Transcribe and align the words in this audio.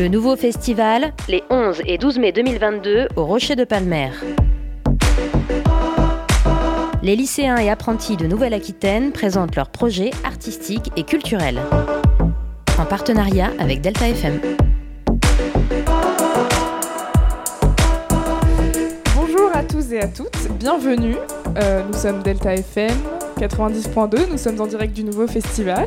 Le 0.00 0.08
nouveau 0.08 0.34
festival, 0.34 1.12
les 1.28 1.42
11 1.50 1.82
et 1.84 1.98
12 1.98 2.20
mai 2.20 2.32
2022 2.32 3.08
au 3.16 3.26
Rocher 3.26 3.54
de 3.54 3.64
Palmer. 3.64 4.08
Les 7.02 7.14
lycéens 7.14 7.58
et 7.58 7.68
apprentis 7.68 8.16
de 8.16 8.26
Nouvelle-Aquitaine 8.26 9.12
présentent 9.12 9.56
leurs 9.56 9.68
projets 9.68 10.12
artistiques 10.24 10.90
et 10.96 11.02
culturels. 11.02 11.60
En 12.78 12.86
partenariat 12.86 13.50
avec 13.58 13.82
Delta 13.82 14.08
FM. 14.08 14.40
Bonjour 19.14 19.50
à 19.52 19.62
tous 19.64 19.92
et 19.92 20.00
à 20.00 20.08
toutes, 20.08 20.48
bienvenue. 20.58 21.16
Euh, 21.58 21.82
nous 21.86 21.98
sommes 21.98 22.22
Delta 22.22 22.54
FM 22.54 22.96
90.2, 23.38 24.30
nous 24.30 24.38
sommes 24.38 24.62
en 24.62 24.66
direct 24.66 24.94
du 24.94 25.04
nouveau 25.04 25.26
festival. 25.26 25.86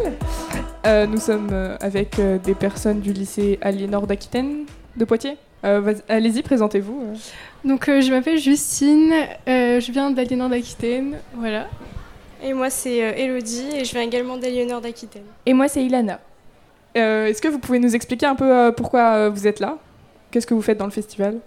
Euh, 0.86 1.06
nous 1.08 1.20
sommes 1.20 1.50
euh, 1.54 1.78
avec 1.80 2.20
euh, 2.20 2.38
des 2.38 2.56
personnes 2.56 3.00
du 3.00 3.14
lycée 3.14 3.58
Aliénor 3.62 4.06
d'Aquitaine 4.06 4.66
de 4.98 5.06
Poitiers. 5.06 5.38
Euh, 5.64 5.94
Allez-y, 6.10 6.42
présentez-vous. 6.42 7.14
Donc 7.64 7.88
euh, 7.88 8.02
je 8.02 8.12
m'appelle 8.12 8.38
Justine, 8.38 9.14
euh, 9.48 9.80
je 9.80 9.92
viens 9.94 10.12
d'Aliénor 10.12 10.50
d'Aquitaine, 10.50 11.18
voilà. 11.36 11.68
Et 12.44 12.54
moi, 12.54 12.70
c'est 12.70 13.02
euh, 13.02 13.14
Elodie 13.16 13.70
et 13.78 13.86
je 13.86 13.92
viens 13.94 14.02
également 14.02 14.36
d'Aliénor 14.36 14.82
d'Aquitaine. 14.82 15.24
Et 15.46 15.54
moi, 15.54 15.70
c'est 15.70 15.86
Ilana. 15.86 16.20
Euh, 16.98 17.28
Est-ce 17.28 17.42
que 17.42 17.48
vous 17.48 17.60
pouvez 17.60 17.80
nous 17.80 17.96
expliquer 17.96 18.26
un 18.26 18.36
peu 18.36 18.54
euh, 18.54 18.72
pourquoi 18.74 19.14
euh, 19.14 19.30
vous 19.30 19.48
êtes 19.48 19.62
là? 19.62 19.78
Qu'est-ce 20.34 20.48
que 20.48 20.56
vous 20.56 20.64
faites 20.64 20.80
dans 20.80 20.86
le 20.86 20.92
festival? 20.92 21.38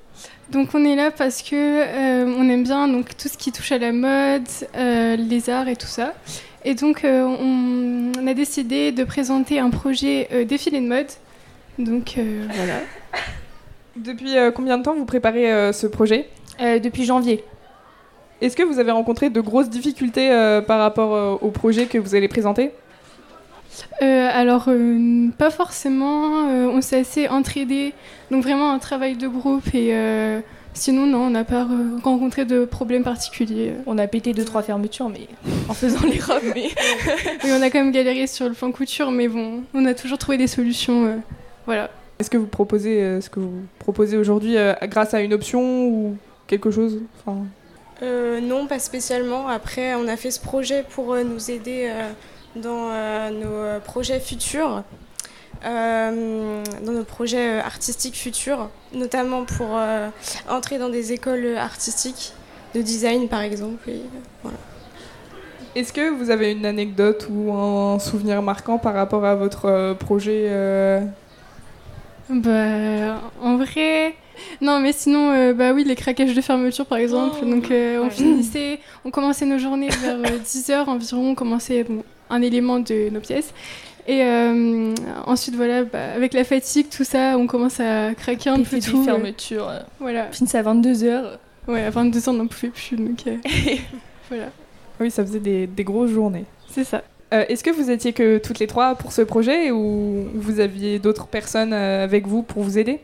Donc 0.52 0.68
on 0.72 0.84
est 0.84 0.94
là 0.94 1.10
parce 1.10 1.42
que 1.42 1.56
euh, 1.56 2.24
on 2.38 2.48
aime 2.48 2.62
bien 2.62 2.86
donc 2.86 3.16
tout 3.16 3.26
ce 3.26 3.36
qui 3.36 3.50
touche 3.50 3.72
à 3.72 3.78
la 3.78 3.90
mode, 3.90 4.46
euh, 4.76 5.16
les 5.16 5.50
arts 5.50 5.66
et 5.66 5.74
tout 5.74 5.88
ça. 5.88 6.14
Et 6.64 6.74
donc 6.76 7.04
euh, 7.04 7.24
on, 7.24 8.12
on 8.16 8.26
a 8.28 8.32
décidé 8.32 8.92
de 8.92 9.02
présenter 9.02 9.58
un 9.58 9.70
projet 9.70 10.28
euh, 10.32 10.44
défilé 10.44 10.80
de 10.80 10.86
mode. 10.86 11.08
Donc 11.80 12.14
euh, 12.16 12.46
voilà. 12.48 12.74
Depuis 13.96 14.38
euh, 14.38 14.52
combien 14.52 14.78
de 14.78 14.84
temps 14.84 14.94
vous 14.94 15.04
préparez 15.04 15.52
euh, 15.52 15.72
ce 15.72 15.88
projet? 15.88 16.28
Euh, 16.60 16.78
depuis 16.78 17.04
janvier. 17.04 17.42
Est-ce 18.40 18.56
que 18.56 18.62
vous 18.62 18.78
avez 18.78 18.92
rencontré 18.92 19.30
de 19.30 19.40
grosses 19.40 19.68
difficultés 19.68 20.30
euh, 20.30 20.60
par 20.60 20.78
rapport 20.78 21.12
euh, 21.12 21.34
au 21.40 21.50
projet 21.50 21.86
que 21.86 21.98
vous 21.98 22.14
allez 22.14 22.28
présenter? 22.28 22.70
Euh, 24.02 24.28
alors 24.32 24.64
euh, 24.68 25.28
pas 25.38 25.50
forcément, 25.50 26.48
euh, 26.48 26.66
on 26.66 26.80
s'est 26.80 27.00
assez 27.00 27.28
entraidés, 27.28 27.92
donc 28.30 28.42
vraiment 28.42 28.70
un 28.72 28.78
travail 28.78 29.16
de 29.16 29.28
groupe 29.28 29.74
et 29.74 29.94
euh, 29.94 30.40
sinon 30.74 31.06
non 31.06 31.18
on 31.26 31.30
n'a 31.30 31.44
pas 31.44 31.66
rencontré 32.02 32.44
de 32.44 32.64
problèmes 32.64 33.02
particuliers. 33.04 33.72
On 33.86 33.98
a 33.98 34.06
pété 34.06 34.32
deux 34.32 34.44
trois 34.44 34.62
fermetures, 34.62 35.08
mais 35.08 35.26
en 35.68 35.74
faisant 35.74 36.06
les 36.06 36.20
robes. 36.20 36.42
Mais... 36.54 36.68
Oui, 37.44 37.50
on 37.52 37.62
a 37.62 37.70
quand 37.70 37.78
même 37.78 37.92
galéré 37.92 38.26
sur 38.26 38.48
le 38.48 38.54
plan 38.54 38.72
couture, 38.72 39.10
mais 39.10 39.28
bon, 39.28 39.62
on 39.74 39.84
a 39.86 39.94
toujours 39.94 40.18
trouvé 40.18 40.38
des 40.38 40.46
solutions. 40.46 41.06
euh, 41.06 41.16
voilà. 41.66 41.90
Est-ce 42.18 42.30
que 42.30 42.38
vous 42.38 42.46
proposez 42.46 43.02
euh, 43.02 43.20
ce 43.20 43.28
que 43.28 43.40
vous 43.40 43.52
proposez 43.78 44.16
aujourd'hui 44.16 44.56
euh, 44.56 44.72
grâce 44.84 45.12
à 45.12 45.20
une 45.20 45.34
option 45.34 45.86
ou 45.86 46.16
quelque 46.46 46.70
chose? 46.70 47.00
Enfin, 47.24 47.40
Euh, 48.02 48.40
non, 48.40 48.66
pas 48.66 48.78
spécialement. 48.78 49.48
Après, 49.48 49.94
on 49.94 50.06
a 50.08 50.16
fait 50.16 50.30
ce 50.30 50.40
projet 50.40 50.84
pour 50.88 51.12
euh, 51.14 51.24
nous 51.24 51.50
aider 51.50 51.88
euh, 51.90 52.10
dans 52.56 52.88
euh, 52.90 53.30
nos 53.30 53.52
euh, 53.54 53.80
projets 53.80 54.20
futurs, 54.20 54.82
euh, 55.64 56.62
dans 56.84 56.92
nos 56.92 57.04
projets 57.04 57.58
euh, 57.58 57.62
artistiques 57.62 58.16
futurs, 58.16 58.68
notamment 58.92 59.44
pour 59.44 59.68
euh, 59.76 60.08
entrer 60.48 60.78
dans 60.78 60.88
des 60.88 61.12
écoles 61.12 61.56
artistiques 61.56 62.32
de 62.74 62.82
design, 62.82 63.28
par 63.28 63.40
exemple. 63.42 63.88
Et, 63.88 63.92
euh, 63.94 63.98
voilà. 64.42 64.58
Est-ce 65.74 65.92
que 65.92 66.08
vous 66.10 66.30
avez 66.30 66.52
une 66.52 66.64
anecdote 66.64 67.26
ou 67.30 67.52
un 67.52 67.98
souvenir 67.98 68.40
marquant 68.42 68.78
par 68.78 68.94
rapport 68.94 69.24
à 69.24 69.34
votre 69.34 69.66
euh, 69.66 69.94
projet 69.94 70.46
euh, 70.48 71.00
Bah, 72.30 73.20
en 73.42 73.56
vrai. 73.56 74.14
Non, 74.60 74.80
mais 74.80 74.92
sinon, 74.92 75.32
euh, 75.32 75.54
bah 75.54 75.72
oui, 75.72 75.84
les 75.84 75.94
craquages 75.96 76.34
de 76.34 76.40
fermeture 76.40 76.84
par 76.86 76.98
exemple. 76.98 77.40
Donc, 77.46 77.70
euh, 77.70 78.00
on 78.00 78.04
Ouais. 78.04 78.10
finissait, 78.10 78.80
on 79.04 79.10
commençait 79.10 79.46
nos 79.46 79.58
journées 79.58 79.88
vers 79.88 80.18
10h 80.18 80.86
environ, 80.88 81.30
on 81.30 81.34
commençait 81.34 81.84
bon, 81.84 82.02
un 82.30 82.42
élément 82.42 82.78
de 82.80 83.10
nos 83.10 83.20
pièces. 83.20 83.52
Et 84.08 84.22
euh, 84.22 84.94
ensuite, 85.26 85.56
voilà, 85.56 85.82
bah, 85.84 86.12
avec 86.14 86.32
la 86.32 86.44
fatigue, 86.44 86.86
tout 86.88 87.02
ça, 87.04 87.36
on 87.36 87.46
commence 87.48 87.80
à 87.80 88.14
craquer 88.14 88.50
un 88.50 88.62
peu 88.62 88.78
tout. 88.80 89.00
euh, 89.00 89.04
fermetures. 89.04 89.68
euh, 89.68 89.80
voilà. 89.98 90.30
Finissait 90.30 90.58
à 90.58 90.62
22h. 90.62 91.24
Ouais, 91.66 91.82
à 91.82 91.90
22 91.90 92.28
ans, 92.28 92.32
on 92.32 92.36
n'en 92.36 92.46
pouvait 92.46 92.68
plus. 92.68 92.96
Donc, 92.96 93.26
euh, 93.26 93.36
voilà, 94.28 94.46
Oui, 95.00 95.10
ça 95.10 95.24
faisait 95.24 95.40
des, 95.40 95.66
des 95.66 95.82
grosses 95.84 96.10
journées. 96.12 96.44
c'est 96.70 96.84
ça. 96.84 97.02
Euh, 97.34 97.44
Est-ce 97.48 97.64
que 97.64 97.70
vous 97.70 97.90
étiez 97.90 98.12
que 98.12 98.38
toutes 98.38 98.60
les 98.60 98.68
trois 98.68 98.94
pour 98.94 99.10
ce 99.10 99.22
projet 99.22 99.72
ou 99.72 100.26
vous 100.34 100.60
aviez 100.60 101.00
d'autres 101.00 101.26
personnes 101.26 101.72
avec 101.72 102.28
vous 102.28 102.42
pour 102.44 102.62
vous 102.62 102.78
aider? 102.78 103.00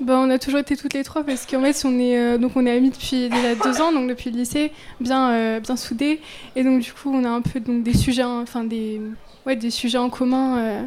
Bah, 0.00 0.18
on 0.18 0.28
a 0.30 0.38
toujours 0.38 0.60
été 0.60 0.76
toutes 0.76 0.94
les 0.94 1.04
trois 1.04 1.22
parce 1.24 1.46
qu'en 1.46 1.60
fait, 1.62 1.82
on 1.84 1.98
est, 1.98 2.18
euh, 2.18 2.38
donc 2.38 2.52
on 2.56 2.66
est 2.66 2.76
amis 2.76 2.90
depuis 2.90 3.28
déjà 3.28 3.54
deux 3.54 3.80
ans, 3.80 3.92
donc 3.92 4.08
depuis 4.08 4.30
le 4.30 4.36
lycée, 4.38 4.72
bien, 5.00 5.30
euh, 5.30 5.60
bien 5.60 5.76
soudés. 5.76 6.20
Et 6.56 6.64
donc, 6.64 6.80
du 6.80 6.92
coup, 6.92 7.10
on 7.12 7.24
a 7.24 7.28
un 7.30 7.40
peu 7.40 7.60
donc, 7.60 7.82
des 7.82 7.94
sujets, 7.94 8.24
en- 8.24 8.42
enfin, 8.42 8.64
des, 8.64 9.00
ouais, 9.46 9.56
des 9.56 9.70
sujets 9.70 9.98
en 9.98 10.10
commun. 10.10 10.58
euh, 10.58 10.82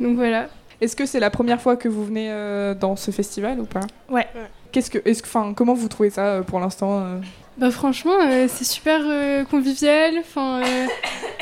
donc 0.00 0.16
voilà. 0.16 0.48
Est-ce 0.80 0.96
que 0.96 1.06
c'est 1.06 1.20
la 1.20 1.30
première 1.30 1.60
fois 1.60 1.76
que 1.76 1.88
vous 1.88 2.04
venez 2.04 2.26
euh, 2.30 2.74
dans 2.74 2.96
ce 2.96 3.10
festival 3.10 3.60
ou 3.60 3.64
pas? 3.64 3.80
Ouais. 4.10 4.26
Qu'est-ce 4.72 4.90
que, 4.90 4.98
est-ce 5.04 5.22
que, 5.22 5.28
enfin, 5.28 5.54
comment 5.54 5.72
vous 5.74 5.88
trouvez 5.88 6.10
ça 6.10 6.26
euh, 6.26 6.42
pour 6.42 6.58
l'instant 6.60 7.00
euh? 7.00 7.18
Bah, 7.56 7.70
franchement, 7.70 8.14
euh, 8.20 8.46
c'est 8.48 8.64
super 8.64 9.00
euh, 9.04 9.44
convivial. 9.44 10.14
Enfin, 10.18 10.60
euh, 10.64 10.86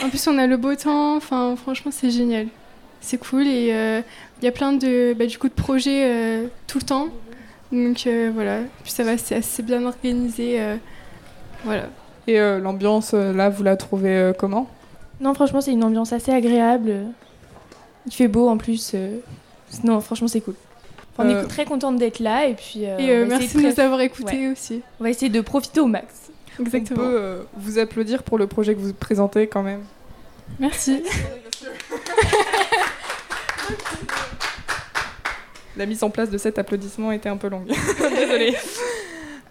en 0.04 0.10
plus, 0.10 0.26
on 0.28 0.36
a 0.36 0.46
le 0.46 0.58
beau 0.58 0.74
temps. 0.74 1.16
Enfin, 1.16 1.56
franchement, 1.56 1.90
c'est 1.90 2.10
génial. 2.10 2.48
C'est 3.02 3.18
cool 3.18 3.46
et 3.46 3.70
euh, 3.72 4.00
il 4.40 4.44
y 4.44 4.48
a 4.48 4.52
plein 4.52 4.72
de, 4.72 5.12
bah, 5.14 5.26
du 5.26 5.36
coup, 5.36 5.48
de 5.48 5.54
projets 5.54 6.04
euh, 6.04 6.46
tout 6.66 6.78
le 6.78 6.84
temps. 6.84 7.08
Donc 7.72 8.06
euh, 8.06 8.30
voilà. 8.32 8.60
Puis 8.84 8.92
ça 8.92 9.02
va, 9.02 9.18
c'est 9.18 9.34
assez 9.34 9.62
bien 9.62 9.84
organisé. 9.84 10.60
euh, 10.60 10.76
voilà. 11.64 11.84
Et 12.26 12.38
euh, 12.40 12.58
l'ambiance 12.60 13.12
là, 13.12 13.48
vous 13.50 13.62
la 13.64 13.76
trouvez 13.76 14.16
euh, 14.16 14.32
comment? 14.32 14.68
Non, 15.20 15.34
franchement, 15.34 15.60
c'est 15.60 15.72
une 15.72 15.82
ambiance 15.84 16.12
assez 16.12 16.32
agréable. 16.32 16.94
Il 18.06 18.12
fait 18.12 18.28
beau 18.28 18.48
en 18.48 18.56
plus. 18.56 18.92
euh, 18.94 19.18
Non, 19.84 20.00
franchement, 20.00 20.28
c'est 20.28 20.40
cool. 20.40 20.54
Enfin, 21.16 21.28
On 21.28 21.34
Euh, 21.34 21.42
est 21.44 21.48
très 21.48 21.64
contente 21.64 21.96
d'être 21.96 22.20
là 22.20 22.46
et 22.46 22.54
puis. 22.54 22.86
euh, 22.86 22.98
Et 22.98 23.10
euh, 23.10 23.26
merci 23.28 23.56
de 23.56 23.62
nous 23.62 23.80
avoir 23.80 24.00
écoutés 24.00 24.48
aussi. 24.48 24.80
On 25.00 25.04
va 25.04 25.10
essayer 25.10 25.28
de 25.30 25.40
profiter 25.40 25.80
au 25.80 25.86
max. 25.86 26.30
Exactement. 26.60 27.02
On 27.02 27.06
peut 27.06 27.16
euh, 27.18 27.42
vous 27.56 27.78
applaudir 27.78 28.22
pour 28.22 28.38
le 28.38 28.46
projet 28.46 28.74
que 28.74 28.80
vous 28.80 28.92
présentez 28.94 29.46
quand 29.48 29.62
même. 29.62 29.80
Merci. 30.60 31.02
La 35.76 35.86
mise 35.86 36.02
en 36.02 36.10
place 36.10 36.30
de 36.30 36.38
cet 36.38 36.58
applaudissement 36.58 37.12
était 37.12 37.28
un 37.28 37.36
peu 37.36 37.48
longue. 37.48 37.66
Désolée. 38.16 38.54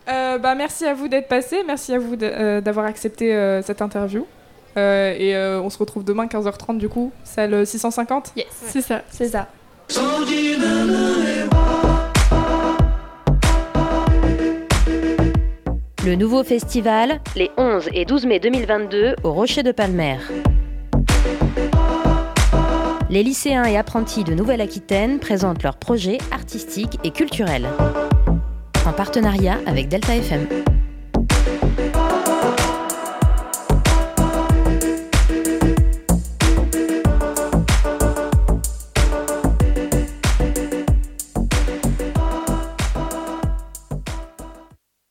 Euh, 0.09 0.38
bah, 0.38 0.56
merci 0.56 0.86
à 0.86 0.94
vous 0.94 1.08
d'être 1.08 1.28
passé, 1.28 1.58
merci 1.66 1.94
à 1.94 2.00
vous 2.00 2.16
euh, 2.22 2.62
d'avoir 2.62 2.86
accepté 2.86 3.34
euh, 3.34 3.62
cette 3.62 3.82
interview. 3.82 4.26
Euh, 4.78 5.14
et 5.18 5.36
euh, 5.36 5.62
on 5.62 5.70
se 5.70 5.78
retrouve 5.78 6.04
demain 6.04 6.28
15h30 6.28 6.78
du 6.78 6.90
coup, 6.90 7.12
salle 7.24 7.66
650. 7.66 8.34
Yes, 8.36 8.48
C'est 8.52 8.81
ça. 8.81 9.02
c'est 9.10 9.28
ça. 9.28 9.48
Le 16.04 16.16
nouveau 16.16 16.44
festival, 16.44 17.20
les 17.36 17.52
11 17.58 17.90
et 17.94 18.06
12 18.06 18.26
mai 18.26 18.40
2022 18.40 19.16
au 19.24 19.34
Rocher 19.34 19.62
de 19.64 19.72
Palmer. 19.72 20.18
Les 23.12 23.24
lycéens 23.24 23.66
et 23.66 23.76
apprentis 23.76 24.24
de 24.24 24.34
Nouvelle-Aquitaine 24.34 25.20
présentent 25.20 25.64
leurs 25.64 25.76
projets 25.76 26.18
artistiques 26.32 26.98
et 27.04 27.12
culturels. 27.12 27.68
En 28.86 28.94
partenariat 28.94 29.58
avec 29.68 29.90
Delta 29.90 30.16
FM. 30.16 30.48